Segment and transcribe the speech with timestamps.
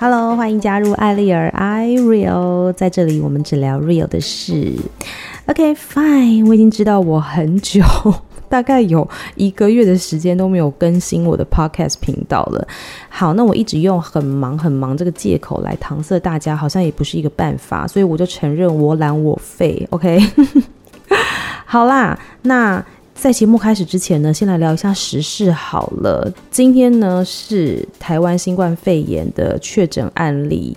[0.00, 4.72] Hello，欢迎加入艾丽儿 I Real，在这里我们只聊 real 的事。
[5.46, 7.82] OK，Fine，我已经知道我很久，
[8.48, 12.64] 大概有一个月的时间都没有更新我的 Podcast 频道了。
[13.08, 19.84] 好，那我一直用很忙很忙这个借口来搪塞大家，好像也不是一个办法，所以我就承认我懒我废。
[19.90, 20.20] OK，
[21.66, 22.84] 好啦，那。
[23.20, 26.32] 在节目开始之前呢，先来聊一下时事好了。
[26.52, 30.76] 今天呢是台湾新冠肺炎的确诊案例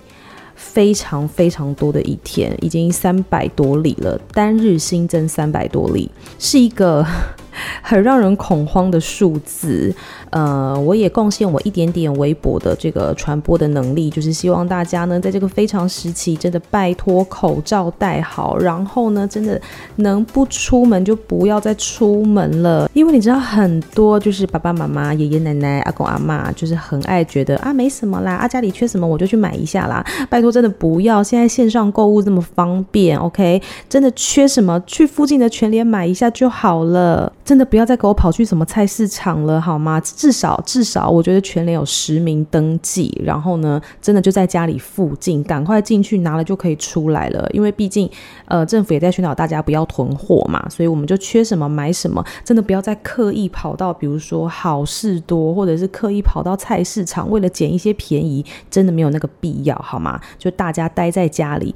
[0.56, 7.06] 非常非常多的一天，已经三百多例了，单日新增三百多例，是一个。
[7.82, 9.94] 很让人恐慌的数字，
[10.30, 19.60] 呃，我也贡献我一点点微薄的这个传播的能力，就是希望大家呢，在这个非常时期，真的拜托口罩戴好，然后呢，真的
[19.96, 37.32] 能不出门就不要再出门了，因为你知道很多就是爸爸妈妈、爷爷奶奶、阿公阿嬷，就是很爱觉得啊，没什么啦，啊家里缺什么我就去买一下啦，拜托真的不要，现在线上购物这么方便，OK，真的缺什么去附近的全联买一下就好了。
[37.44, 40.00] 真的不要再给我跑去什么菜市场了，好吗？
[40.00, 47.48] 至少至少，我觉得全联有实名登记，然后呢，真的就在家里附近，赶快进去拿了就可以出来了。
[47.52, 48.08] 因为毕竟，
[48.46, 52.24] 呃，政府也在宣导大家不要囤货嘛，所以我们就缺什么买什么。
[52.44, 60.20] 真的不要再刻意跑到，比如说好事多，或者是刻意跑到菜市场，为了捡一些便宜，真的没有那个必要，好吗？
[60.38, 61.74] 就大家待在家里。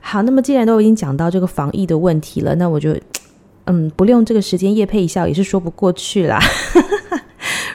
[0.00, 2.96] 好，那么既然都已经讲到这个防疫的问题了，那我就。
[3.66, 6.40] 嗯，不利用这个时间夜配一下也是说不过去啦。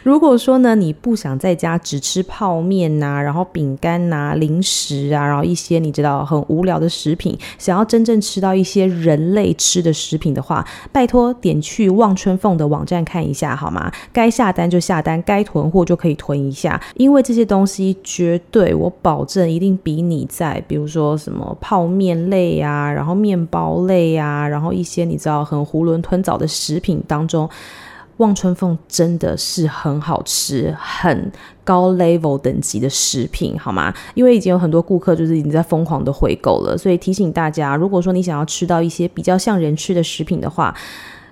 [0.03, 13.91] 如果说呢，你不想在家只吃泡面呐、然后饼干呐、零食啊，然后一些你知道很无聊的食品，想要真正吃到一些人类吃的食品的话，拜托点去望春凤的网站看一下好吗？
[14.13, 27.49] 该下单就下单，该囤货就可以囤一下，因为这些东西绝对我保证一定比你在比如说什么泡面类啊，然后面包类啊，然后一些你知道很囫囵吞枣的食品当中。
[28.17, 31.31] 望春凤真的是很好吃，很
[31.63, 33.93] 高 level 等级的食品，好吗？
[34.15, 40.75] 因为已经有很多顾客就是已经在疯狂的回购了，所以提醒大家，如果说你想要吃到一些比较像人吃的食品的话，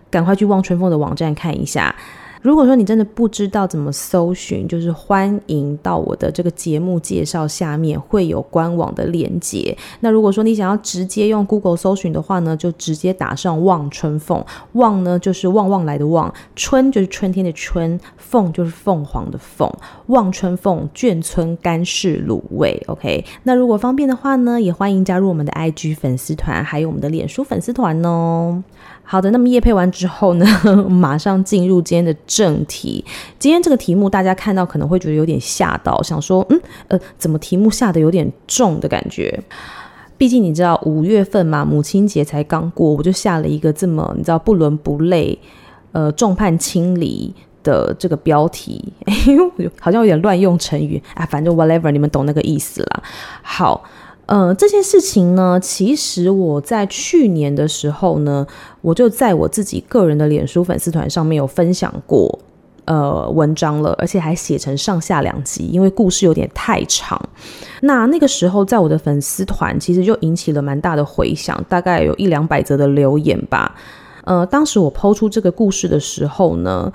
[0.09, 1.93] 赶快去望春凤的网站看一下。
[2.45, 9.75] 如果说你真的不知道怎么搜寻，就是欢迎到我的这个节目介绍下面会有官网的链接。
[10.01, 14.45] 那如果说你想要直接用 Google 搜寻的话呢，就直接打上望春凤。
[14.73, 19.67] 望呢就是旺旺来的旺，春就是春天的春，凤就是凤凰的凤。
[20.05, 23.25] 望春凤眷村干式卤味，OK。
[23.41, 28.63] 那如果方便的话呢，也欢迎加入我们的 IG 粉丝团，还有我们的脸书粉丝团哦。
[29.07, 30.45] 好的，那么业配完之后呢，
[30.89, 33.05] 马上进入今天的正题。
[33.37, 39.39] 今天这个题目大家看到可能会觉得有点吓到，想说，嗯，呃，怎么题目下得有点重的感觉？
[40.17, 45.37] 毕竟你知道五月份嘛，母亲节才刚过，我就下了一个这么你知道不伦不类，
[45.91, 47.31] 呃，众叛亲离
[47.63, 53.03] 的这个标题， 哎呦，好像有点乱用成语啊，反正 whatever，你们懂那个意思啦。
[53.43, 53.83] 好。
[54.27, 58.45] 呃，这件事情呢，其实我在去年的时候呢，
[58.81, 62.39] 我就在我自己个人的脸书粉丝团上面有分享过
[62.85, 67.21] 呃文章了，而且还写成上下两集，因为故事有点太长。
[67.81, 73.75] 那那个时候在我的粉丝团其实就引起了蛮大的回响，大概有一两百则的留言吧。
[74.23, 76.91] 呃，当时我抛出这个故事的时候呢，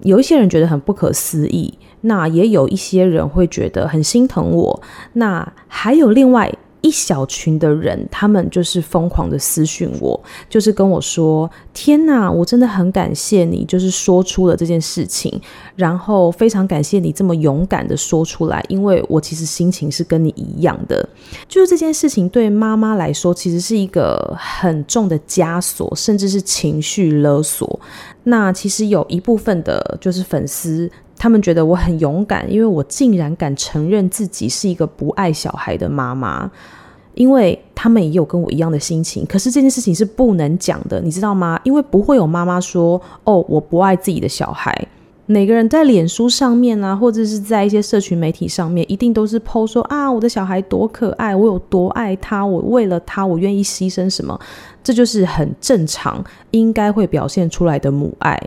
[0.00, 1.78] 有一些人觉得很不可思议。
[2.02, 4.82] 那也有一些人会觉得很心疼我，
[5.14, 15.40] 那还有另外一小群的人，他们就是疯狂的私讯我，就是跟我说：“天哪，我真的很感谢你，就是说出了这件事情，
[15.74, 21.06] 然后非常感谢你这么勇敢的说出来，因为我其实心情是跟你一样的。
[21.48, 27.80] 就是这件事情对妈妈来说，其实是一个很重的枷锁，甚至是情绪勒索。
[28.22, 36.50] 那其实有一部分的就是粉丝。”他们觉得我很勇敢，因为我竟然敢承认自己是一个不爱小孩的妈妈，
[37.14, 39.26] 因为他们也有跟我一样的心情。
[39.26, 41.58] 可是这件事情是不能讲的，你知道吗？
[41.64, 44.72] 因为不会有妈妈说：“哦，我不爱自己的小孩。”
[45.30, 54.40] 每个人在脸书上面啊，或者是在一些社群媒体上面，一定都是 po 说啊，我的小孩多可爱，我有多爱他，我为了他，我愿意牺牲什么，
[54.82, 58.40] 这就是很正常，应该会表现出来的母爱。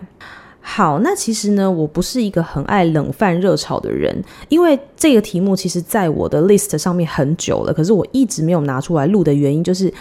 [0.63, 4.15] 好，那其实呢，我不是一个很爱冷饭热炒的人，
[4.47, 9.91] 因为这个题目其实在我的 list 上面很久了，可是我一直没有拿出来录的原因就是，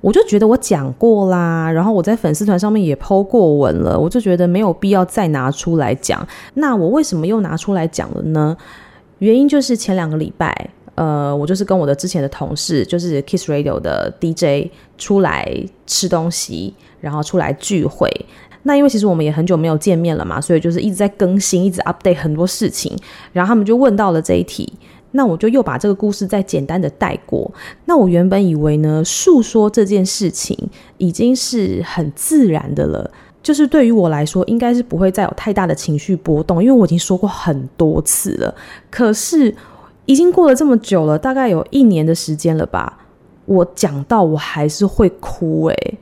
[0.00, 6.26] 我就觉得我讲过啦，然后我在粉丝团上面也 po 过文了，我就觉得没有必要再拿出来讲。
[6.54, 8.56] 那我为什么又拿出来讲了呢？
[9.20, 10.70] 原因就是前两个礼拜。
[10.96, 15.50] 呃，我就是跟我的之前的同事，就是 Kiss Radio 的 DJ 出来
[15.86, 18.10] 吃东西，然后出来聚会。
[18.62, 22.94] 那因为其实我们也很久没有见面了嘛，所以就是一直在更新，一直 update 很多事情。
[23.32, 24.70] 然后他们就问到了这一题，
[25.12, 27.50] 那我就又把这个故事再简单的带过。
[27.86, 30.56] 那我原本以为呢，诉说这件事情
[30.98, 33.10] 已经是很自然的了，
[33.42, 38.54] 就是对于我来说，应该是不会再有太大的情绪波动，因为我已经说过很多次了。
[38.90, 39.54] 可是
[40.04, 42.98] 已经过了这么久了，大概有一年的时间了吧，
[43.46, 45.98] 我讲到我还是会哭诶、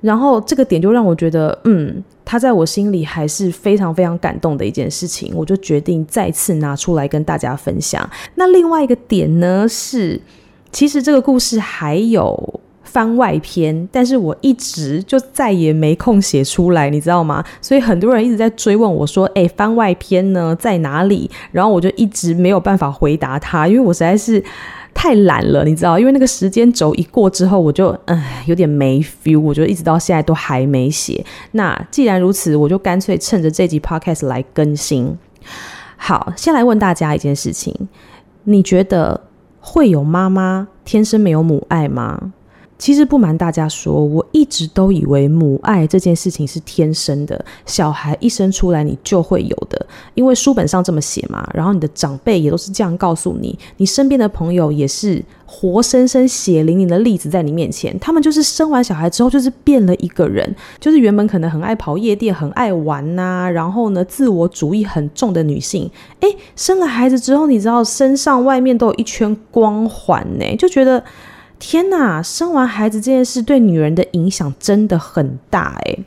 [0.00, 8.08] 然后这个点就让我觉得，嗯，他在我心里还是非常非常感动的一件事情，我就决定再次拿出来跟大家分享。
[8.34, 10.20] 那另外一个点呢是，
[10.72, 17.44] 其实这个故事还有番外篇，但是我一直就再也没空写出来，你知道吗？
[17.60, 21.30] 所以很多人一直在追问我说，诶，番外篇呢在哪里？
[21.52, 24.42] 然后我就一直没有办法回答他，因为我实在是。
[24.92, 31.24] 太懒了，你知道，因为那个时间轴一过之后，我就唉有点没 feel，我就一直到现在都还没写。
[31.52, 35.16] 那既然如此，我就干脆趁着这集 podcast 来更新。
[35.96, 37.74] 好，先来问大家一件事情：
[38.44, 39.20] 你觉得
[39.60, 42.32] 会有妈妈天生没有母爱吗？
[42.80, 65.90] 其实不瞒大家说，我一直都以为母爱这件事情是天生的，小孩一生出来你就会有的，因为书本上这么写嘛，然后你的长辈也都是这样告诉你，你身边的朋友也是活生生血淋淋的例子在你面前，他们就是生完小孩之后就是变了一个人，就是原本可能很爱跑夜店、很爱玩呐、然后呢自我主义很重的女性，
[66.20, 71.04] 诶，生了孩子之后，你知道身上外面都有一圈光环呢，就觉得。
[71.60, 75.98] 天呐，生完孩子这件事对女人的影响真的很大诶。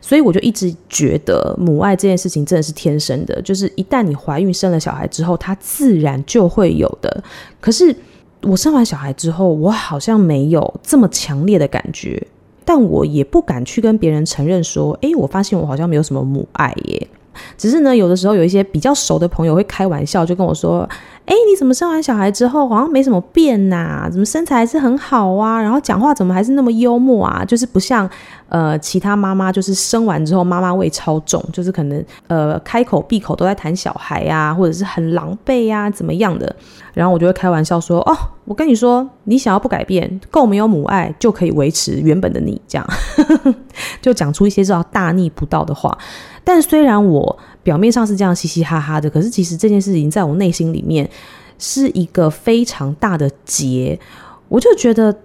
[0.00, 7.22] 所以我就一直觉得母爱这件事情真的是天生的，就是一旦你怀孕生了小孩之后，它自然就会有的。
[7.60, 7.94] 可是
[8.42, 12.20] 我生完小孩之后，我好像没有这么强烈的感觉，
[12.64, 17.08] 但我也不敢去跟别人承认说，诶，我发现我好像没有什么母爱耶。
[17.56, 20.86] 只是呢，有的时候有一些比较熟的朋友会开玩笑，就跟我说
[21.24, 24.08] ：“哎，你怎么生完小孩之后好像没什么变呐？
[24.10, 25.60] 怎么身材还是很好啊？
[25.62, 27.44] 然后讲话怎么还是那么幽默啊？
[27.44, 28.08] 就是不像
[28.48, 36.54] 呃其他妈妈，就是生完之后妈妈味超重，就是可能呃开口闭口都在谈小孩啊，或者是很狼狈啊，怎么样的？
[36.92, 38.14] 然后我就会开玩笑说：哦，
[38.44, 42.86] 我跟你说，你想要不改变，够没有母爱，就可以维持原本的你，这样
[44.02, 45.96] 就讲出一些叫大逆不道的话。”
[46.44, 51.08] 但虽然我表面上是这样嘻嘻哈哈的，可是其实这件事情在我内心里面
[51.58, 53.98] 是一个非常大的结。
[54.48, 55.16] 我就觉得，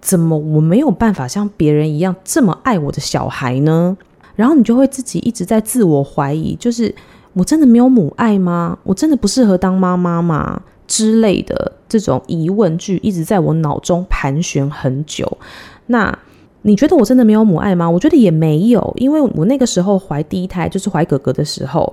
[0.00, 3.96] 怎么我没有办法像别人一样这么爱我的小孩呢？
[4.34, 6.94] 然后你就会自己一直在自我怀疑，就是
[7.34, 8.78] 我真的没有母爱吗？
[8.82, 10.62] 我真的不适合当妈妈吗？
[10.86, 15.38] 之类的这种疑问句一直在我脑中盘旋很久。
[15.86, 16.18] 那。
[16.62, 17.88] 你觉得我真的没有母爱吗？
[17.88, 21.92] 我觉得也没有，因为我那个时候怀第一胎，就是怀哥哥的时候，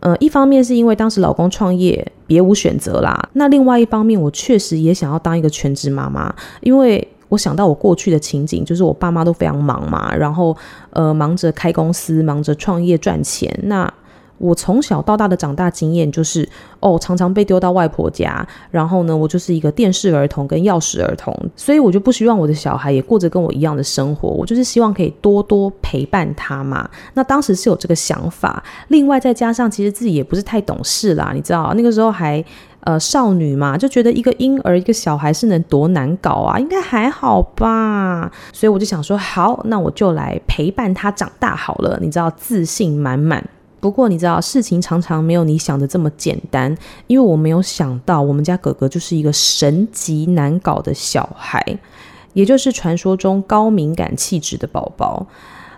[0.00, 3.28] 呃，一方面是因为当时老公创业，别无选择啦。
[3.32, 10.56] 那另外一方面，我确实也想要当一个全职妈妈，因为我想到我过去的情景，就是我爸妈都非常忙嘛，然后
[10.90, 13.92] 呃，忙着开公司，忙着创业赚钱，那。
[14.42, 16.46] 我从小到大的长大经验就是，
[16.80, 26.90] 哦，常常被丢到外婆家，然后呢，我就是一个电视儿童跟钥匙儿童，所以我就不希望我的小孩也过着跟我一样的生活，我就是希望可以多多陪伴他嘛。
[27.14, 32.44] 那当时是有这个想法，另外再加上其实自己也不是太懂事啦，你知道，那个时候还
[32.80, 43.46] 呃少女嘛，就觉得一个婴儿一个小孩是能多难搞啊，应该还好吧，所以我就想说，好，那我就来陪伴他长大好了，你知道，自信满满。
[43.82, 46.72] 不过你知道，事情常常没有你想的这么简单，
[47.08, 51.60] 因为我没有想到我们家哥哥就是一个神级难搞的小孩，
[52.32, 55.26] 也就是传说中高敏感气质的宝宝。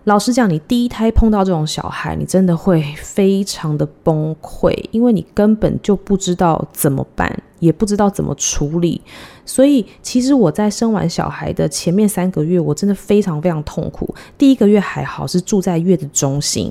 [0.05, 9.01] 老实讲，你第一胎碰到这种小孩，你真的会非常的崩溃，因为你根本就不知道怎么办，也不知道怎么处理。
[9.47, 14.15] 所以，其实我在生完小孩的前面三个月，我真的非常非常痛苦。
[14.37, 16.71] 第一个月还好，是住在月子中心。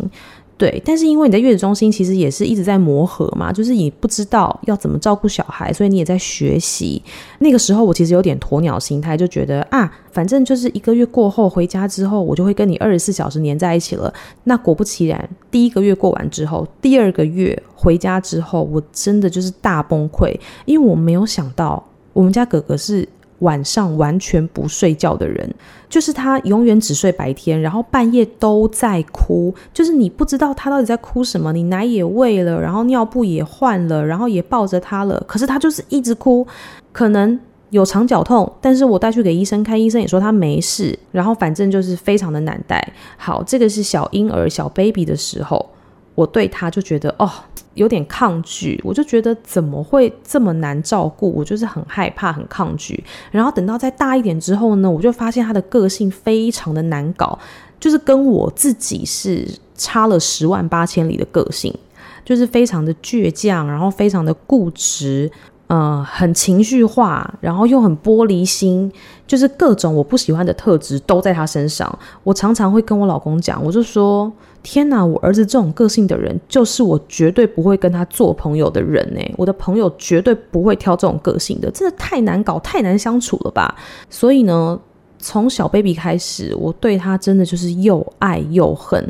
[0.55, 7.01] 对，但是因为你在月子中心，其实也是一直在磨合嘛，就是你不知道要怎么照顾小孩，所以你也在学习。
[7.39, 14.13] 那个时候我其实有点鸵鸟心态，就觉得啊，反正就是一个月过后回家之后，我就会跟你二十四小时黏在一起了。
[14.43, 20.33] 那果不其然，第一个月过完之后，第二个月回家之后，我真的就是大崩溃，
[20.65, 21.83] 因为我没有想到
[22.13, 23.07] 我们家哥哥是
[23.43, 25.49] 晚上完全不睡觉的人，
[25.87, 36.45] 就是他永远只睡白天，然后半夜都在哭，就是你不知道他到底在哭什么，你奶也喂了，然后尿布也换了，然后也抱着他了，可是他就是一直哭，
[36.91, 42.93] 可能有肠绞痛，但是我带去给医生看，医生也说他没事，然后反正就是非常的难带。
[43.17, 45.69] 好，这个是小婴儿小 baby 的时候，
[46.15, 47.29] 我对他就觉得哦。
[47.75, 51.33] 有点抗拒，我就觉得怎么会这么难照顾？
[51.33, 53.03] 我就是很害怕、很抗拒。
[53.31, 57.39] 然后等到再大一点之后呢，我就发现他的个性非常的难搞，
[57.79, 61.75] 就是跟我自己是差了十万八千里的个性，
[62.23, 65.31] 就是非常的倔强，然后非常的固执，
[65.73, 68.91] 嗯，很情绪化，然后又很玻璃心，
[69.25, 71.97] 就是各种我不喜欢的特质都在他身上。
[72.23, 74.31] 我常常会跟我老公讲，我就说。
[74.61, 79.19] 天哪，我儿子这种个性的人，就是我绝对不会跟他做朋友的人呢。
[79.35, 83.75] 我的朋友绝对不会挑这种个性的，真的太难搞，太难相处了吧。
[84.09, 84.79] 所以呢。
[85.23, 89.01] 从小 baby 开始，我对他真的就是又爱又恨。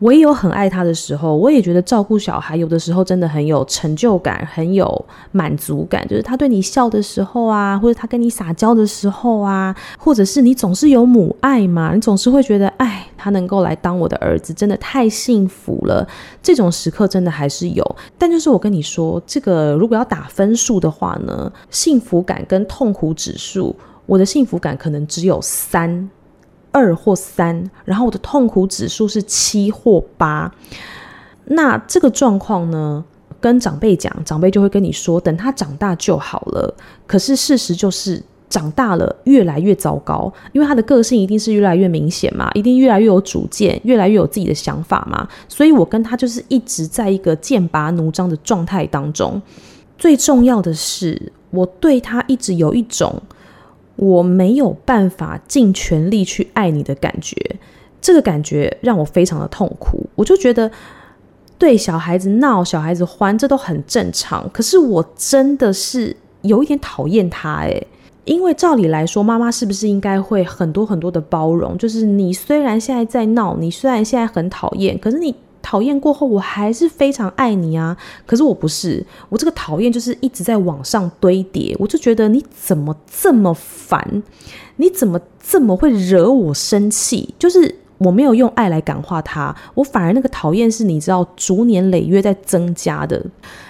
[0.00, 6.06] 我也有很爱他的时候，我也觉得照顾小孩有的时候真的很有成就感，很有满足感。
[6.08, 16.08] 就是他对你笑的时候啊，或者他跟你撒娇的时候啊，或者是你总是有母爱嘛，你总是会觉得，哎，他能够来当我的儿子，真的太幸福了。
[16.42, 23.76] 这种时刻真的还是有，但就是我跟你说，这个如果要打分数的话呢，幸福感跟痛苦指数。
[24.10, 26.10] 我的幸福感可能只有三、
[26.72, 30.52] 二或三，然后我的痛苦指数是七或八。
[31.44, 33.04] 那这个状况呢，
[33.40, 36.74] 跟长辈讲，长辈就会跟你说，等他长大就好了。
[37.06, 45.28] 可是事实就是，长大了越来越糟糕，因为他的个性一定是越来越明显嘛，一定越来越有主见，越来越有自己的想法嘛。
[45.48, 49.40] 所以我跟他就是一直在一个剑拔弩张的状态当中。
[49.96, 53.14] 最重要的是，我对他一直有一种。
[54.00, 57.36] 我没有办法尽全力去爱你的感觉，
[58.00, 60.06] 这个感觉让我非常的痛苦。
[60.14, 60.70] 我就觉得，
[61.58, 64.48] 对小孩子闹、小孩子欢，这都很正常。
[64.54, 67.86] 可是我真的是有一点讨厌他，诶，
[68.24, 71.76] 因为照理来说，妈妈是不是应该会很多很多的包容？
[71.76, 75.34] 就是你虽然现在在闹，你虽然现在很讨厌，可是你。
[75.70, 77.96] 讨厌过后，我还是非常爱你啊！
[78.26, 81.76] 可是我不是，我这个讨厌就是一直在往上堆叠。
[81.78, 84.20] 我就觉得你怎么这么烦？
[84.78, 87.32] 你怎么这么会惹我生气？
[87.38, 93.24] 就是我没有用爱来感化他，我反而那个讨厌是你知道逐年累月在增加的。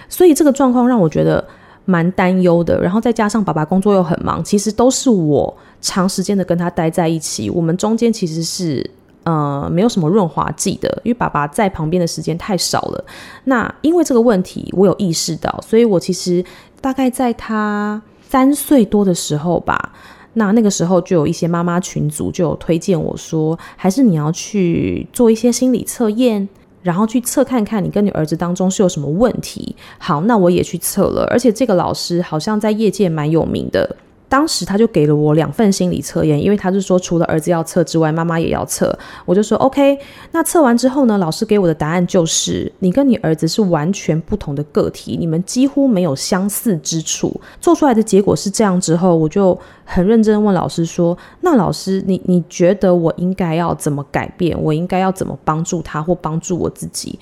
[0.09, 1.47] 所以这个状况让我觉得
[1.85, 2.81] 蛮担忧的。
[2.81, 8.91] 然后再加上爸爸工作又很忙，其实都是我长时间的跟他待在一起，我们中间其实是。
[9.25, 13.05] 呃，没有什么润滑剂的，因为爸爸在旁边的时间太少了。
[13.45, 16.45] 那因为这个问题，我有意识到，所以我其实
[16.81, 19.93] 大概在他三岁多的时候吧，
[20.35, 26.49] 那那个时候就有一些妈妈群组就有推荐我说，还是你要去做一些心理测验，
[26.83, 29.77] 然后去测看看你跟你儿子当中是有什么问题。
[29.99, 33.97] 好，那我也去测了，而且这个老师好像在业界蛮有名的。
[34.31, 38.97] 当时他就给了我两份心理测验，因为他是说除了儿子要测之外，妈妈也要测。
[39.27, 39.99] 我就说 OK。
[40.31, 47.41] 那测完之后呢，老师给我的答案就是你跟你儿子是完全不同的个体，你们几乎没有相似之处。
[47.61, 54.57] 做出来的结果是这样之后，我就很认真问老师说：“那老师，你你觉得我应该要怎么改变？
[54.63, 57.19] 我应该要怎么帮助他或帮助我自己？”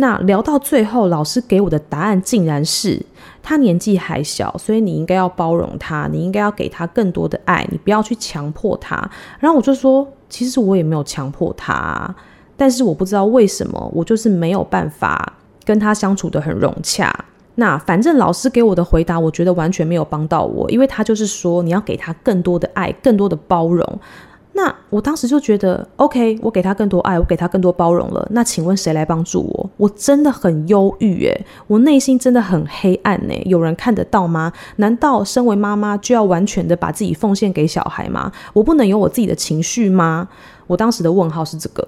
[0.00, 3.04] 那聊到最后，老师给我的答案竟然是：
[3.42, 8.94] 他年纪还小，所以你应该要包容他，你应该要给他更多的爱，你不要去强迫他。
[9.40, 12.14] 然后我就说，其实我也没有强迫他，
[12.56, 17.12] 但是我不知道为什么，我就是没有办法跟他相处得很融洽。
[17.56, 24.00] 那反正老师给我的回答，我觉得完全没有帮到我，因为他就是说你要给他更多的爱，更多的包容。
[24.58, 28.26] 那我当时就觉得，OK，我给他更多爱，我给他更多包容了。
[28.32, 29.70] 那请问谁来帮助我？
[29.76, 33.34] 我真的很忧郁耶，我内心真的很黑暗呢。
[33.44, 34.52] 有人看得到吗？
[34.76, 38.32] 难道身为妈妈就要完全的把自己奉献给小孩吗？
[38.52, 40.26] 我不能有我自己的情绪吗？
[40.66, 41.86] 我当时的问号是这个。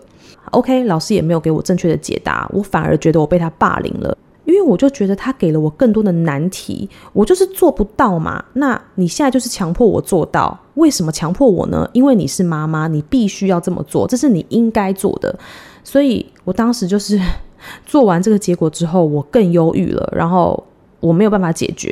[0.53, 4.17] OK，老师也没有给我正确的解答，我反而觉得我被他霸凌了。
[4.51, 8.45] 因为我就觉得他给了我更多的难题，我就是做不到嘛。
[8.55, 11.89] 那你现在就是强迫我做到，为什么强迫我呢？
[11.93, 15.39] 因为你是妈妈，你必须要这么做，这是你应该做的。
[15.85, 17.19] 所以我当时就是
[17.87, 20.63] 做完这个结果之后，我更忧郁了，然后
[20.99, 21.91] 我没有办法解决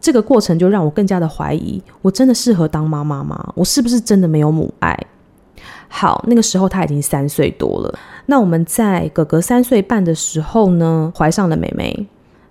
[0.00, 3.52] 这个过程，就让我更加的怀疑，我真的适合当妈妈吗？
[3.54, 4.98] 我是不是真的没有母爱？
[5.94, 7.98] 好，那个时候他已经三岁多了。
[8.26, 12.06] 那我们在哥哥三岁半的时候呢，怀上了妹妹。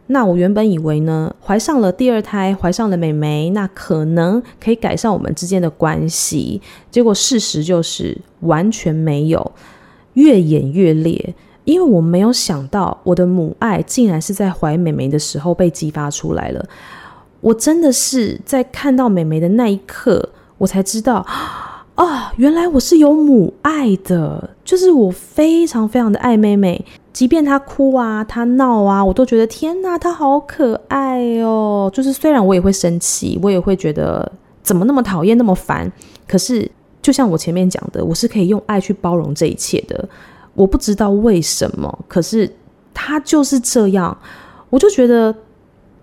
[0.08, 6.62] 那我原本以为呢，怀上了第二胎，怀上了妹妹，那可能可以改善我们之间的关系。
[6.92, 9.52] 结果事实就是完全没有，
[10.14, 11.34] 越演越烈。
[11.64, 16.64] 因为我没有想到，我的母爱竟然是在怀妹妹的时候被激发出来了。
[17.40, 20.30] 我真的是在看到妹妹的那一刻，
[20.60, 21.26] 我才知道。
[22.06, 31.92] 啊原来我是有母爱的，就是我非常非常的爱妹妹，即便她哭啊，她闹啊，我都觉得天哪，她好可爱哦。
[31.94, 34.30] 就是虽然我也会生气，我也会觉得
[34.64, 35.92] 怎么那么讨厌，那么烦，
[36.28, 36.70] 可是
[37.02, 40.10] 就像我前面讲的，我是可以用爱去包容这一切的。
[40.54, 42.52] 我不知道为什么，可是
[42.94, 44.18] 她就是这样，
[44.70, 45.36] 我就觉得。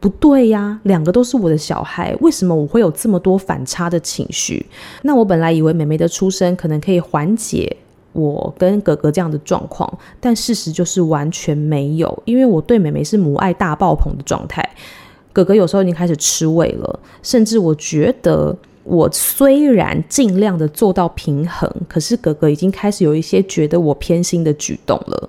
[0.00, 4.64] 不对呀，两个都是我的小孩，为什么我会有这么多反差的情绪？
[5.02, 7.76] 那我本来以为妹妹的出生可能可以缓解
[8.12, 14.66] 我跟哥哥这样的状况，但事实就是完全没有，因为我对妹妹是母爱大爆棚的状态。
[15.32, 25.28] 哥哥有时候已经开始吃味了，甚至我觉得我虽然尽量的做到平衡，可是哥哥已经开始有一些觉得我偏心的举动了。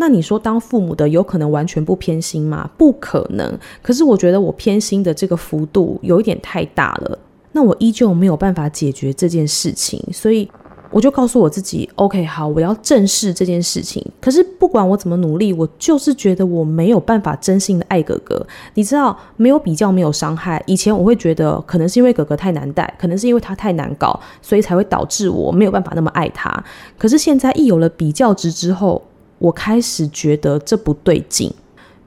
[0.00, 2.70] 那你说当父母的有可能完全不偏心吗？
[2.78, 3.58] 不可能。
[3.82, 7.18] 可是我觉得我偏心的这个幅度有一点太大了。
[7.52, 10.50] 那我依旧没有办法解决这件事情，所以
[10.90, 14.02] 我就告诉我自己：OK，好，我要正视这件事情。
[14.22, 18.44] 可是不管我怎么努力，我就是觉得我没有办法真心的爱哥哥。
[18.72, 20.62] 你知道，没有比较，没有伤害。
[20.66, 26.64] 以前我会觉得可能是因为哥哥太难带，可能是因为他太难搞，所以才会导致我没有办法那么爱他。
[26.96, 29.02] 可是现在一有了比较值之后，
[29.40, 31.52] 我开始觉得这不对劲，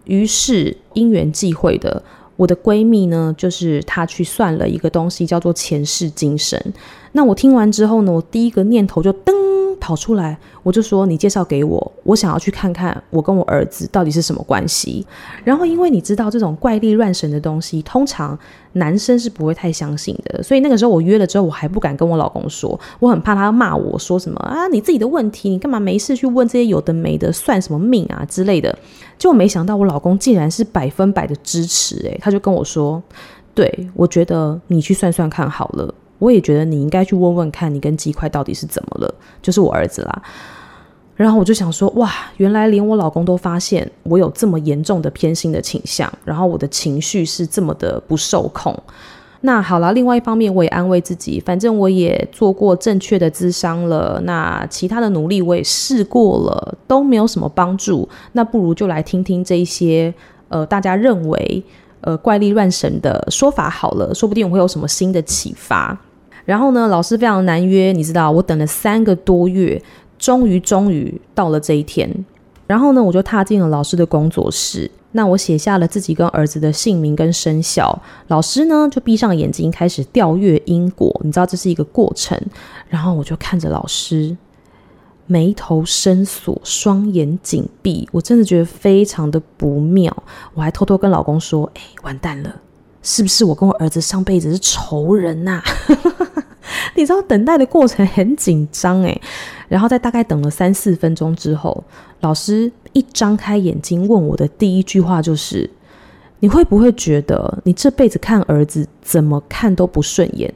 [0.05, 2.01] 于是因缘际会的，
[2.37, 6.57] 我的闺蜜呢，就是她去算了一个东西，叫做前世今生。
[7.11, 9.52] 那我听完之后呢，我第一个念头就噔。
[9.83, 15.05] 跑出来，我就说你介绍给我，我想要去看看我跟我儿子到底是什么关系。
[15.43, 18.39] 然后，因为你知道这种怪力乱神的东西，通常
[18.71, 28.73] 男生是不会太相信的，所以那个时候我约了之后，我还不敢跟我老公说，我很怕他骂我说什么啊，你自己的问题，你干嘛没事去问这些有的没的，算什么命啊之类的。
[29.19, 33.03] 就没想到我老公竟然是百分百的支持，诶，他就跟我说，
[33.53, 35.93] 对，我觉得你去算算看好了。
[36.19, 39.15] 我也觉得你应该去问问看，你跟鸡块到底是怎么了？
[39.41, 40.23] 就是我儿子啦。
[41.15, 48.75] 然后我就想说，哇，原来连我老公都发现我有这么严重的偏心的倾向，然后我的情绪是这么的不受控。
[49.41, 58.07] 那好了，另外一方面我也安慰自己，反正我也做过正确的智商了，那其他的努力我也试过了，都没有什么帮助。
[58.31, 60.11] 那不如就来听听这一些，
[60.47, 61.63] 呃，大家认为
[62.03, 65.97] 呃怪力乱神的说法好了，说不定我会有什么新的启发。
[66.45, 69.81] 然后呢，老师非常难约，你知道，我等了三个多月，
[70.19, 72.09] 终于终于到了这一天。
[72.67, 74.89] 然后呢，我就踏进了老师的工作室。
[75.15, 78.01] 那我写下了自己跟儿子的姓名跟生肖。
[78.29, 81.15] 老师呢，就闭上眼睛开始调阅因果。
[81.23, 82.39] 你知道这是一个过程。
[82.89, 84.35] 然后我就看着老师，
[85.25, 88.07] 眉头深锁，双眼紧闭。
[88.11, 90.15] 我真的觉得非常的不妙。
[90.53, 92.53] 我还偷偷跟老公说：“哎，完蛋了，
[93.01, 95.63] 是不是我跟我儿子上辈子是仇人呐、啊？
[96.95, 99.21] ”你知道等待的过程很紧张诶，
[99.67, 101.83] 然后在大概等了三四分钟之后，
[102.21, 105.69] 老师一张开眼睛问我的第一句话就是
[106.39, 110.53] ：“你会不会觉得你这辈子看儿子怎么看都不顺眼？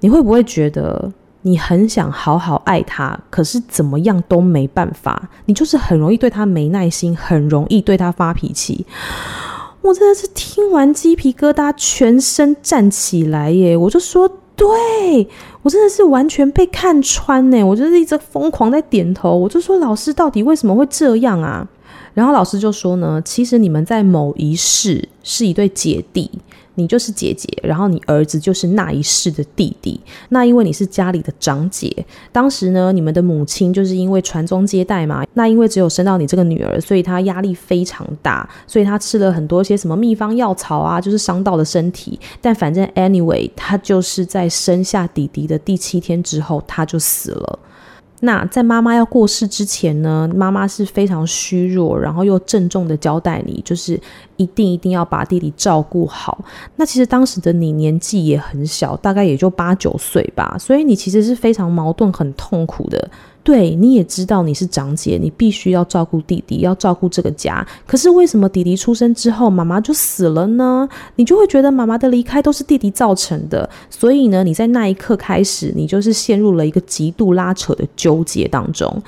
[0.00, 5.28] 你会不会觉得你很想好好爱他，可是怎么样都没办法？
[5.46, 8.86] 你就是很容易对他没耐心，很容易对他发脾气。”
[9.82, 13.76] 我真的是听完鸡皮疙瘩，全身站起来耶！
[13.76, 14.30] 我就说。
[14.54, 15.26] 对，
[15.62, 19.34] 我真的是完全被看穿呢，我就是一直疯狂在点头。
[19.34, 21.66] 我就说，老师到底为什么会这样啊？
[22.12, 26.30] 然后老师就说呢，其实你们在某一世是一对姐弟。
[26.74, 30.00] 你就是姐姐，然后你儿子就是那一世的弟弟。
[30.30, 31.94] 那因为你是家里的长姐，
[32.30, 35.24] 当时呢，你们的母亲就是因为传宗接代嘛。
[35.34, 42.18] 那因为只有生到你这个女儿，所以她压力非常大，所以她吃了很多些什么秘方药草啊，就是伤到了身体。
[42.40, 47.58] 但反正 anyway，她就是在生下弟弟的第七天之后，她就死了。
[48.24, 54.00] 那在妈妈要过世之前呢，妈妈是非常虚弱，然后又郑重的交代你，就是
[54.36, 56.44] 一定一定要把弟弟照顾好。
[56.76, 63.10] 那其实当时的你年纪也很小，大概也就八九岁吧，所以你其实是非常矛盾、很痛苦的。
[63.44, 67.66] 对，你也知道你是长姐，你必须要照顾弟弟，要照顾这个家。
[67.86, 70.88] 可是为什么弟弟出生之后，妈妈就死了呢？
[71.16, 73.68] 你就会觉得妈妈的离开都是弟弟造成的。
[73.90, 79.02] 所以呢，你在那一刻开始，你就是陷入了一个极度拉扯的纠结当中。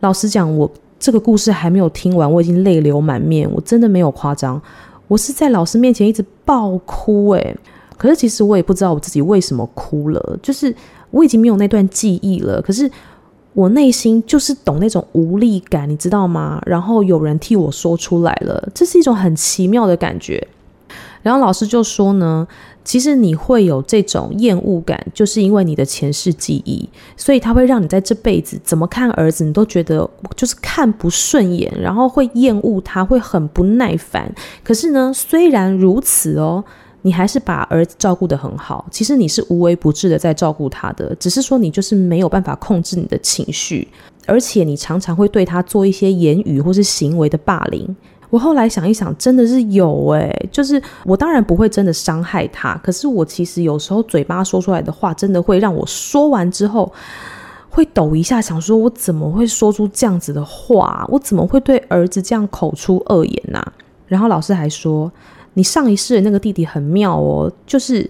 [0.00, 4.60] 老实讲，我这个故事还没有听完，我已经泪流满面，我真的没有夸张。
[5.08, 7.56] 我是在老师面前一直爆哭诶，
[7.96, 10.74] 可是其实我也不知道我自己为什么哭了，就是
[11.10, 12.60] 我已经没有那段记忆了。
[12.60, 12.90] 可是
[13.54, 16.60] 我内心就是懂那种无力感，你知道吗？
[16.66, 20.46] 然后有人替我说出来了，这是一种很奇妙的感觉。
[21.22, 22.46] 然后老师就说呢，
[22.84, 26.86] 其实你会有这种厌恶感，就是因为你的前世记忆，
[27.16, 34.30] 所以他会让你在这辈子怎么看儿子，你都觉得就是看不顺眼，然后会厌恶他，会很不耐烦。
[34.62, 36.62] 可是呢，虽然如此哦，
[37.06, 38.86] 你还是把儿子照顾得很好。
[38.90, 43.86] 其实你是无微不至的在照顾他的，只是说你就是没有办法控制你的情绪，
[44.26, 47.94] 而且你常常会对他做一些言语或是行为的霸凌。
[48.30, 56.90] 我后来想一想，真的是有诶，就是我当然不会真的伤害他，可是我其实有时候嘴巴说出来的话，真的会让我说完之后
[57.68, 61.06] 会抖一下，想说我怎么会说出这样子的话？
[61.12, 63.62] 我怎么会对儿子这样口出恶言呐？
[64.08, 65.12] 然后老师还说，
[65.54, 68.08] 你上一世的那个弟弟很妙哦，就是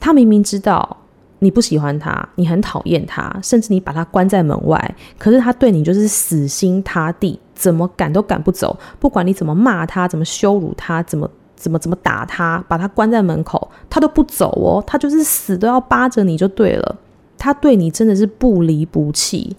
[0.00, 0.96] 他明明知道。
[1.40, 8.74] 你不喜欢他，你很讨厌他，甚至你把他关在门外，可是他对你就是死心塌地，怎么赶都赶不走。
[8.98, 14.82] 不管你怎么骂他，怎么羞辱他，怎么怎么怎么打他，把他关在门口，他都不走哦。
[14.86, 16.96] 他就是死都要扒着你就对了。
[17.36, 19.54] 他对你真的是不离不弃。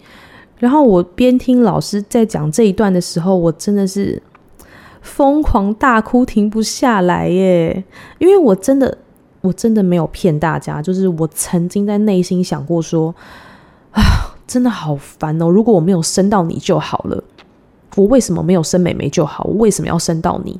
[0.57, 4.19] 然后我边听老师在讲这一段的时候，我真的是
[5.05, 7.85] 疯狂大哭，停不下来耶，
[8.17, 8.97] 因为我真的。
[9.41, 13.13] 我真的没有骗大家，就是我曾经在内心想过说，
[13.91, 14.01] 啊，
[14.47, 15.47] 真的好烦哦！
[15.47, 17.23] 如果我没有生到你就好了，
[17.95, 19.43] 我为什么没有生妹妹就好？
[19.43, 20.59] 我为什么要生到你？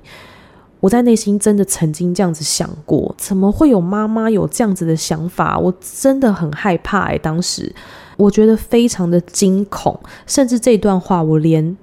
[0.81, 5.58] 我在内心真的曾经这样子想过，怎么会有妈妈有这样子的想法？
[5.58, 7.73] 我真的很害怕哎，当时
[8.17, 11.75] 我觉得非常的惊恐，甚至这段话我连。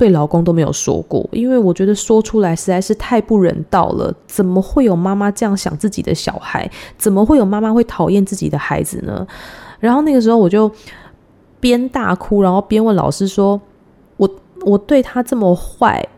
[0.00, 4.10] 对老公都没有说过，因为我觉得说出来实在是太不人道了。
[4.26, 6.66] 怎么会有妈妈这样想自己的小孩？
[6.96, 9.26] 怎么会有妈妈会讨厌自己的孩子呢？
[9.78, 10.72] 然后那个时候我就
[11.60, 13.60] 边大哭，然后边问老师说
[14.16, 14.26] ：“我
[14.62, 16.08] 我对他这么坏，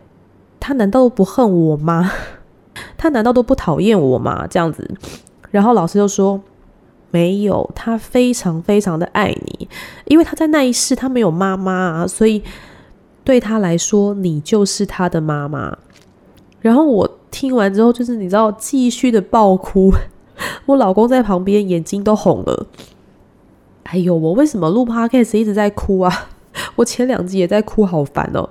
[0.61, 2.09] 他难道都不恨我吗？
[2.97, 4.89] 他难道都不讨厌我吗？”这样子，
[5.51, 6.41] 然后老师就说
[7.11, 9.69] ：“没有，他非常非常的爱你，
[10.05, 12.41] 因为他在那一世他没有妈妈啊，所以。”
[13.25, 15.79] 对他来说，你就是他的妈妈。
[16.61, 19.93] 然后我听完之后，就是你知道，继续的爆哭。
[20.67, 22.67] 我老公在旁边，眼睛都红了。
[23.85, 26.31] 哎呦，我为什么录 podcast 一直在哭啊？
[26.77, 28.49] 我前两集也在哭，好烦哦。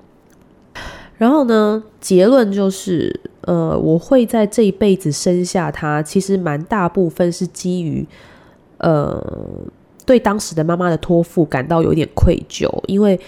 [1.18, 8.06] 然后呢，结论就是，呃，我会在这一辈子生下他，其实蛮大部分是基于，
[8.78, 9.24] 呃，
[10.06, 13.20] 对当时的妈妈的托付感到有点愧疚，因为。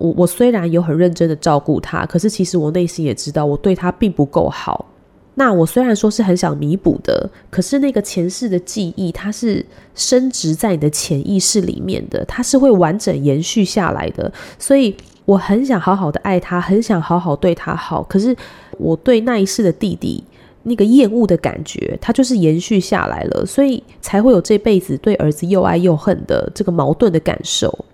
[0.00, 4.86] 我我虽然有很认真的照顾他，可是其实我内心也知道我对他并不够好。
[5.34, 14.30] 那我虽然说是很想弥补的，可是那个前世的记忆，它是深植在你的潜意识里面的，它是会完整延续下来的。
[14.58, 14.94] 所以
[15.26, 18.02] 我很想好好的爱他，很想好好对他好。
[18.02, 18.34] 可是
[18.78, 20.24] 我对那一世的弟弟
[20.62, 27.84] 那个厌恶的感觉，它就是延续下来了，所以才会有这辈子对儿子又爱又恨的这个矛盾的感受。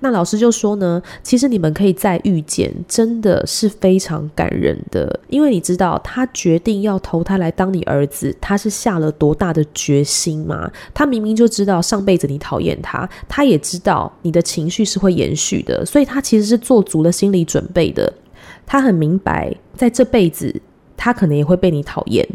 [0.00, 10.70] 那老师就说呢，其实你们可以再遇见，真的是非常感人的，因为你知道他决定要投胎来当你儿子，他是下了多大的决心吗？
[10.94, 18.12] 他明明就知道上辈子你讨厌他，他也知道你的情绪是会延续的，所以他其实是做足了心理准备的。
[18.66, 20.60] 他很明白，在这辈子
[20.96, 22.26] 他可能也会被你讨厌。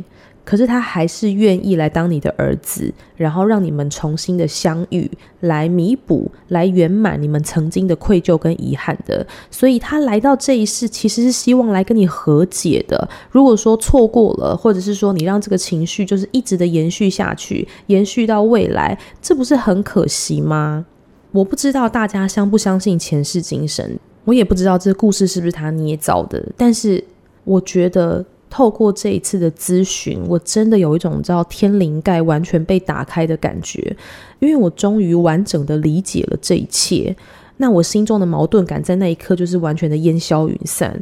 [0.45, 9.25] 可是他还是愿意来当你的儿子，然后让你们重新的相遇，来弥补、来圆满你们曾经的愧疚跟遗憾的。
[9.49, 13.07] 所以他来到这一世，其实是希望来跟你和解的。
[13.31, 20.85] 如果说错过了，或者是说你让这个情绪就是一直的延续下去，延续到未来，这不是很可惜吗？
[21.31, 27.01] 我不知道大家相不相信前世今生，我也不知道这故事是不是他捏造的，但是
[27.45, 28.25] 我觉得。
[28.53, 33.97] 透过这一次的咨询，我真的有一种叫天灵盖完全被打开的感觉，
[34.37, 37.15] 因为我终于完整的理解了这一切。
[37.57, 40.95] 那我心中的矛盾感在那一刻就是完全的烟消云散。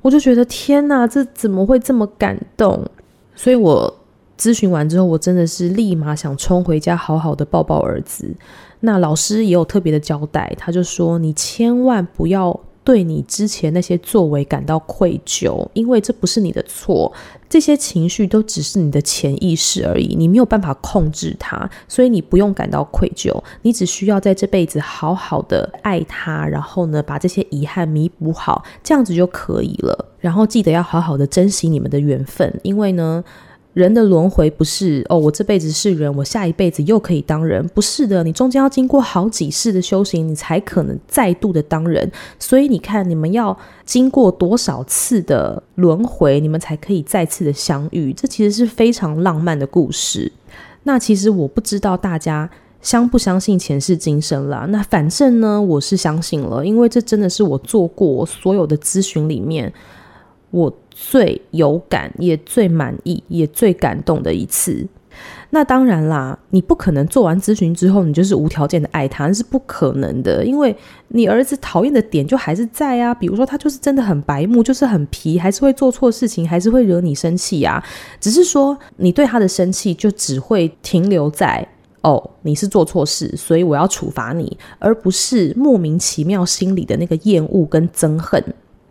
[0.00, 2.82] 我就觉得天哪，这怎么会这么感动？
[3.34, 3.94] 所以我
[4.38, 8.34] 咨询完之后，我真的是立马想冲回家，好好的抱抱儿子。
[8.80, 17.12] 那老师也有特别的交代，他就说：“你千万不要。”对你之前那些作为感到愧疚，因为这不是你的错。
[17.46, 30.06] 这些情绪都只是你的潜意识而已，你没有办法控制它，所以你不用感到愧疚，你只需要在这辈子好好的爱他，然后呢，把这些遗憾弥补好，这样子就可以了。
[30.18, 33.22] 然后记得要好好的珍惜你们的缘分，因为呢。
[33.78, 42.10] 人的轮回不是哦，我这辈子是人，我下一辈子又可以当人，不是的，你中间要经过好几世的修行，你才可能再度的当人。
[42.40, 48.12] 所以你看，你们要经过多少次的轮回，你们才可以再次的相遇？
[48.12, 50.32] 这其实是非常浪漫的故事。
[50.82, 52.50] 那其实我不知道大家
[52.82, 54.66] 相不相信前世今生啦。
[54.70, 59.72] 那反正呢，我是相信了，因为这真的是我做过所有的咨询里面，
[60.50, 60.74] 我。
[61.00, 64.84] 最有感，也最满意，也最感动的一次。
[65.50, 70.44] 那当然啦，你不可能做完咨询之后，你就是无条件的爱他，那是不可能的。
[70.44, 77.80] 因为你儿子讨厌的点就还是在啊，比如说他就是真的很白目，就是很皮，还是会做错事情，还是会惹你生气啊。
[78.18, 81.64] 只是说你对他的生气就只会停留在
[82.02, 88.42] 哦，你是做错事，所以我要处罚你，而不是莫名其妙心里的那个厌恶跟憎恨。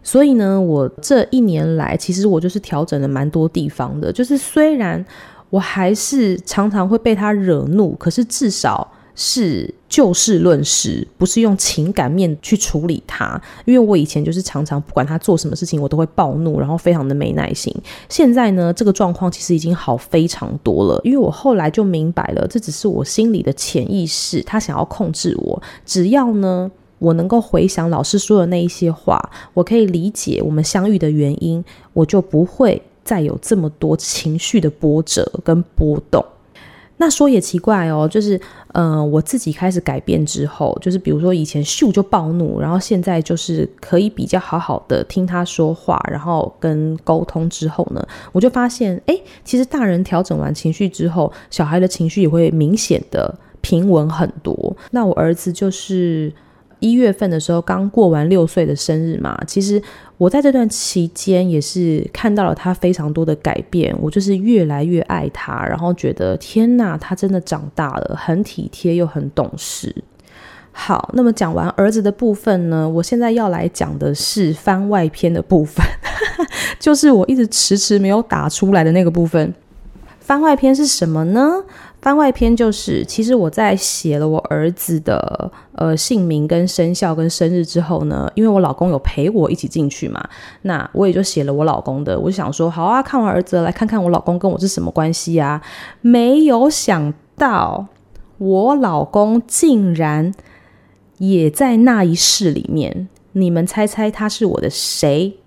[0.07, 4.09] 所以呢，我这一年来，其实我就是调整了蛮多地方的。
[4.09, 5.05] 就是虽然
[5.49, 13.39] 我还是常常会被他惹怒，可是至少是就事论事，不是用情感面去处理他。
[13.65, 17.75] 因为我以前就是常常不管他做什么事情，我都会暴怒，然后非常的没耐心。
[18.07, 21.01] 现在呢，这个状况其实已经好非常多了。
[21.03, 25.61] 因为我后来就明白了，这只是我心里的潜意识，他想要控制我。
[25.85, 26.71] 只要呢。
[26.99, 29.19] 我能够回想老师说的那一些话，
[29.53, 36.25] 我可以理解我们相遇的原因，我就不会再有这么多情绪的波折跟波动。
[36.99, 38.35] 那说也奇怪哦，就是，
[38.73, 54.75] 嗯、呃，我自己开始改变之后，就是比如说以前咻就暴怒，然后现在就是可以比较好好的听他说话，然后跟沟通之后呢，我就发现，哎，其实大人调整完情绪之后，小孩的情绪也会明显的平稳很多。
[54.89, 56.33] 那我儿子就是。
[56.79, 59.81] 一月份的时候，刚过完六岁的生日嘛，其实
[60.17, 69.95] 我在这段期间也是看到了他非常多的改变，我就是越来越爱他，然后觉得天哪，他真的长大了，很体贴又很懂事。
[70.71, 75.83] 好，那么讲完儿子的部分呢，我现在要来讲的是番外篇的部分，
[76.79, 79.51] 就是我一直迟迟没有打出来的那个部分。
[80.19, 81.63] 番外篇是什么呢？
[82.01, 90.23] 番外篇就是，其实我在写了我儿子的呃姓名跟生肖跟生日之后呢，因为我老公有陪我一起进去嘛，
[90.61, 92.17] 那我也就写了我老公的。
[92.17, 95.61] 我就想说，好啊，看完儿子来看看我老公跟我是什么关系啊？
[96.01, 97.87] 没有想到，
[98.37, 100.31] 我老公竟然
[101.17, 103.09] 也在那一世里面。
[103.33, 105.37] 你们猜猜他是我的谁？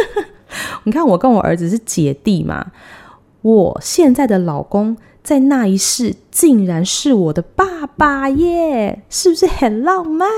[0.84, 2.72] 你看，我跟我儿子是姐弟嘛。
[3.42, 10.28] 我现在的老公在那一世竟然是我的爸爸耶，是不是 很浪漫？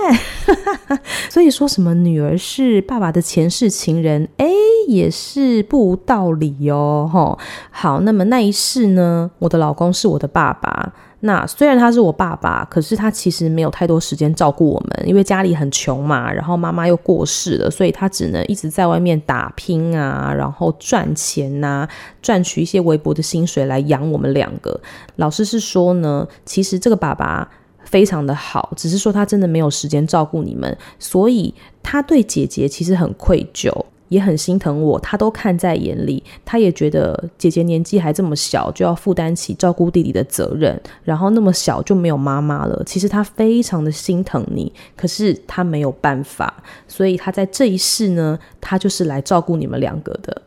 [1.29, 4.47] 所以说什么女儿是爸爸的前世情人，哎，
[4.87, 7.11] 也是不无道理哦。
[7.13, 7.37] 吼，
[7.73, 10.93] 好，那么那一世呢，我的老公是我的爸爸。
[11.21, 21.89] 那虽然他是我爸爸，可是他其实没有太多时间照顾我们，因为家里很穷嘛，然后妈妈又过世了，所以他只能一直在外面打拼啊，然后赚钱呐，
[22.21, 24.79] 赚取一些微薄的薪水来养我们两个。
[25.17, 27.51] 老师是说呢，其实这个爸爸
[27.85, 33.73] 非常的好，只是说他真的没有时间照顾你们，所以他对姐姐其实很愧疚。
[34.09, 42.83] 也很心疼我，他都看在眼里，他也觉得姐姐年纪还这么小，就要负担起照顾弟弟的责任，然后那么小就没有妈妈了。
[42.87, 50.43] 其实他非常的心疼你，可是他没有办法，所以他在这一世呢，他就是来照顾你们两个的，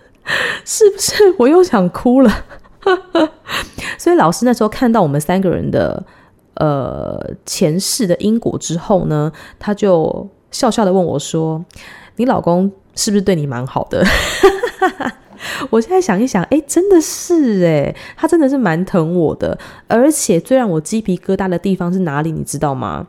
[0.64, 1.34] 是不是？
[1.38, 2.44] 我又想哭了。
[3.98, 6.04] 所以老师那时候看到我们三个人的
[6.54, 11.64] 呃前世的因果之后呢，他就笑笑的问我说
[12.16, 14.04] ：“你老公？”是不是对你蛮好的？
[15.70, 19.56] 我现在想一想，哎，真的是哎，他真的是蛮疼我的。
[19.86, 22.32] 而且最让我鸡皮疙瘩的地方是哪里？
[22.32, 23.06] 你知道吗？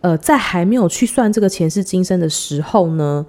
[0.00, 3.26] 呃，在还没有去算这个前世今生的时候呢，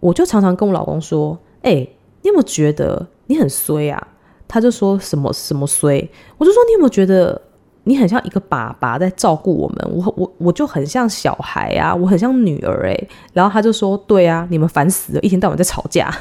[0.00, 1.74] 我就常常跟我老公说：“哎，
[2.22, 4.08] 你有没有觉得你很衰啊？”
[4.48, 7.40] 他就说什么什么衰，我就说你有没有觉得？
[7.88, 13.08] 你很像一个爸爸在照顾我们，我我我就很像小孩啊，我很像女儿诶。
[13.32, 16.12] 然后他就说：“对啊，你们烦死了，一天到晚在吵架。”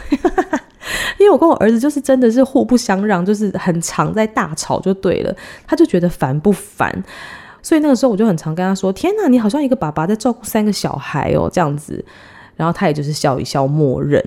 [1.17, 5.35] 因为我跟我儿子就是真的是互不相让，就是很常在大吵就对了。
[5.65, 7.03] 他就觉得烦不烦？
[7.63, 12.05] 所以那个时候我就很常跟他说：“天哪，你好像一个爸爸在照顾三个小孩哦，这样子。”
[12.55, 14.23] 然后他也就是笑一笑，默认。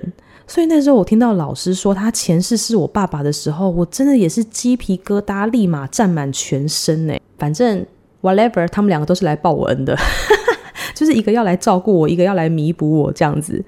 [0.49, 7.13] 所以那时候我听到老师说他前世是我爸爸的时候，我真的也是鸡皮疙瘩立马站满全身呢。
[7.37, 7.85] 反正
[8.23, 9.95] whatever，他们两个都是来报我恩的，
[10.95, 13.63] 就是一个要来照顾我，一个要来弥补我这样子。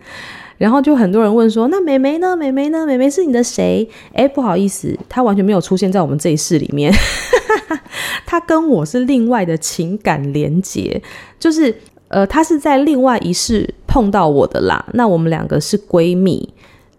[0.57, 2.35] 然后就很多人问说：“那妹妹呢？
[2.35, 2.85] 妹妹呢？
[2.85, 6.91] 妹妹是你的谁？”哎，不好意思，她完全没有出现在我们这一世里面。
[8.25, 11.01] 她跟我是另外的情感连结，
[11.39, 11.75] 就是
[12.07, 14.83] 呃，她是在另外一世碰到我的啦。
[14.93, 16.47] 那我们两个是闺蜜。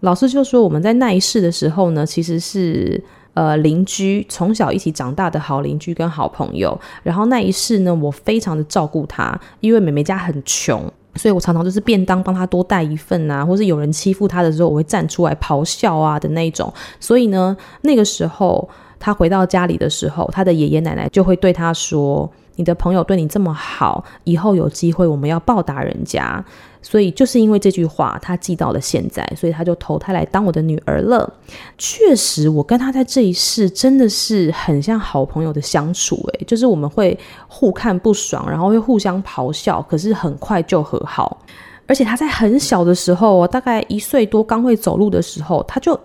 [0.03, 3.01] 老师就说我们在那一世的时候呢，其实是
[3.35, 6.77] 呃邻居，从小一起长大的好邻居跟好朋友。
[7.03, 10.91] 然后那一世呢，我非常的照顾他，因为妹妹家很穷。
[11.15, 16.73] 所以我常常就是便当帮他多带一份啊，或是有人欺负他的时候，我会站出来咆哮啊的那种。
[16.99, 18.67] 所以呢，那个时候
[18.99, 26.43] 他回到家里的时候，他的爷爷奶奶就会对他说：“你的朋友对你这么好，以后有机会我们要报答人家。”
[26.83, 31.33] 所以就是因为这句话，他记到了现在，所以他就投胎来当我的女儿了。
[31.77, 37.17] 确实，我跟他在这一世真的是很像好朋友的相处，诶，就是我们会
[37.47, 41.41] 互看不爽，然后会互相咆哮，可是很快就和好。
[41.87, 45.99] 而且他在很小的时候，大概一岁多刚会走路的时候，他就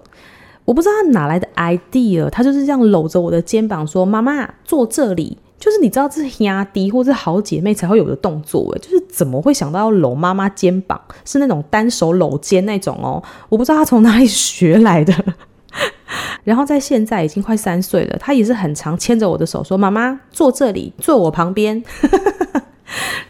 [0.65, 15.13] 我不知道他哪来的 idea，他就是这样搂着我的肩膀说：“妈妈，坐这里。”就是你知道这是压低或是好姐妹才会有的动作诶，就是怎么会想到要搂妈妈肩膀，是那种单手搂肩那种哦，我不知道他从哪里学来的。
[16.45, 21.83] 然后在现在已经快三岁了，他也是很常牵着我的手说：“妈妈坐这里，坐我旁边。”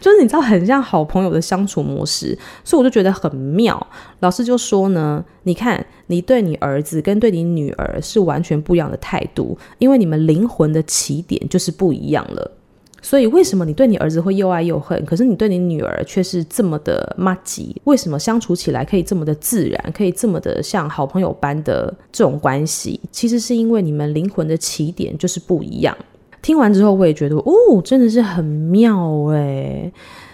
[0.00, 3.85] 就是你知道很像好朋友的相处模式，所以我就觉得很妙。
[4.20, 12.52] 老师就说呢，你看你对你儿子跟对你女儿是完全不一样的态度，因为你们灵魂的起点就是不一样了。
[13.00, 17.81] 所以为什么你对你儿子会又爱又恨，可是你对你女儿却是这么的麻吉？
[17.85, 23.00] 为什么相处起来可以这么的自然，可以这么的像好朋友般的这种关系？
[23.12, 25.96] 其实是因为你们灵魂的起点就是不一样。
[26.40, 29.90] 听完之后，我也觉得哦，真的是很妙哎。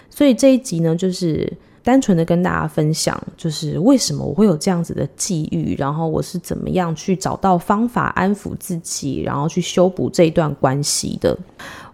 [0.09, 1.51] 所以这一集呢，就是
[1.83, 11.37] 单纯的跟大家分享，就是为什么我会有这样子的际遇，然后我是怎么样去找到方法安抚自己，然后去修补这一段关系的。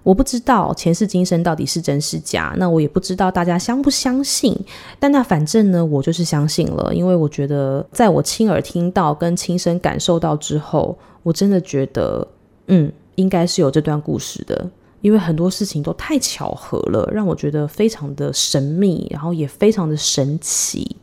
[0.03, 4.55] 我不知道前世今生到底是真是假，那我也不知道大家相不相信。
[4.99, 12.27] 但那反正呢，我就是相信了，因为我觉得在我亲耳听到跟亲身感受到之后，我真的觉得，
[12.67, 12.91] 嗯。
[13.21, 14.69] 应该是有这段故事的，
[15.01, 20.95] 因为很多事情都太巧合了，让我觉得非常的神秘，然后也非常的神奇。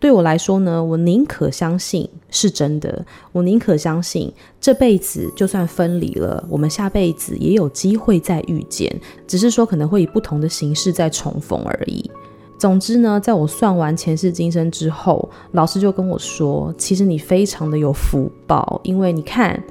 [0.00, 8.90] 对我来说呢，我宁可相信是真的，我宁可相信这辈子就算分离了，我们下辈子也有机会再遇见，
[9.26, 12.10] 只是说可能会以不同的形式再重逢而已。
[12.58, 19.62] 总之呢，在我算完前世今生之后，老师就跟我说，其实你非常的有福报，因为你看。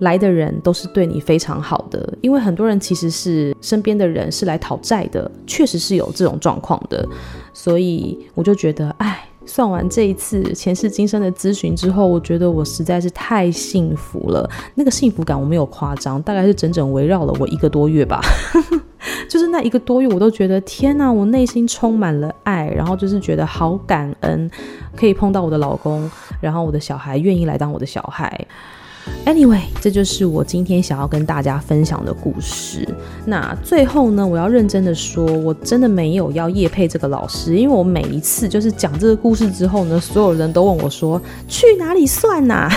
[0.00, 7.06] 来的人都是对你非常好的，因为很多人其实是身边的人是来讨债的，确实是有这种状况的，
[7.52, 18.20] 所以我就觉得，哎，算完这一次前世今生的咨询之后，我觉得我实在是太幸福了，那个幸福感我没有夸张，大概是整整围绕了我一个多月吧，
[19.30, 24.50] 就是那一个多月，我都觉得天哪，我内心充满了爱，然后就是觉得好感恩，
[24.96, 28.44] 可以碰到我的老公，然后我的小孩愿意来当我的小孩。
[29.26, 32.86] Anyway，这就是我今天想要跟大家分享的故事。
[33.24, 42.68] 那最后呢，我要认真的说，我真的没有要叶配这个老师，因为我每一次就是讲这个故事之后呢，所有人都问我说去哪里算呐？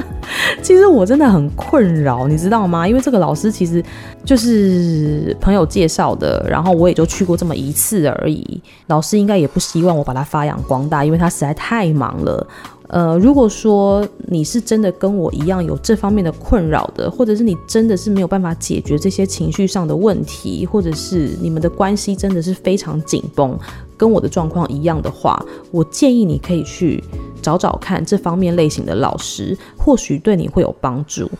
[0.62, 2.88] 其实我真的很困扰，你知道吗？
[2.88, 3.84] 因为这个老师其实
[4.24, 8.62] 就是朋友介绍的，然后我也就去过这么一次而已。
[8.86, 12.46] 老师应该也不希望我把他发扬光大，因为他实在太忙了。
[12.92, 23.58] 呃，如果说你是真的跟我一样有这方面的困扰的，或者是你真的是没有办法解决这些情绪上的问题，或者是你们的关系真的是非常紧绷，
[23.96, 27.02] 跟我的状况一样的话，我建议你可以去
[27.40, 31.30] 找找看这方面类型的老师，或许对你会有帮助。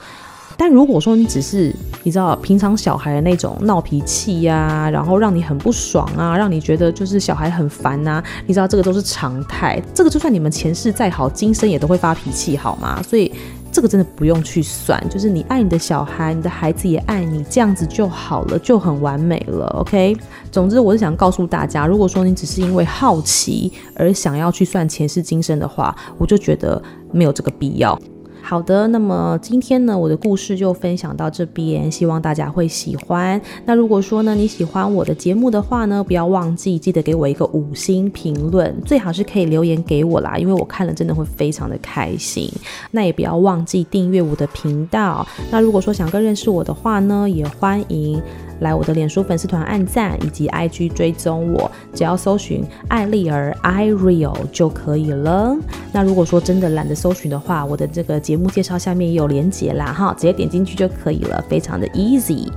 [0.62, 13.02] 但如果说你只是你知道平常小孩的那种闹脾气呀，然后让你很不爽啊，让你觉得就是小孩很烦啊，你知道这个都是常态，这个就算你们前世再好，今生也都会发脾气，好吗？
[13.02, 13.32] 所以
[13.72, 19.66] 这个真的不用去算，就是你爱你的小孩，你的孩子也爱你，这样子就好了，就很完美了。
[19.80, 20.16] OK，
[20.52, 27.98] 总之我是想告诉大家，如果说你只是因为好奇而想要去算前世今生的话，我就觉得没有这个必要。
[28.42, 33.40] 好的，那么今天呢，我的故事就分享到这边，希望大家会喜欢。
[33.64, 42.50] 那如果说呢，你喜欢我的节目的话呢，不要忘记记得给我一个五星评论，最好是可以留言给我啦，因为我看了真的会非常的开心。
[42.90, 45.26] 那也不要忘记订阅我的频道。
[45.50, 48.20] 那如果说想更认识我的话呢，也欢迎。
[48.62, 55.54] 来我的脸书粉丝团按赞，以及 IG 追踪我，只要搜寻艾丽儿 Ireal 就可以了。
[55.92, 62.48] 那如果说真的懒得搜寻的话，我的这个节目介绍下面也有连结啦，哈，直接点进去就可以了，非常的 easy。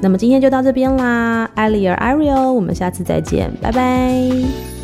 [0.00, 4.79] 那么今天就到这边啦，艾丽儿 Ireal，我们下次再见，拜拜。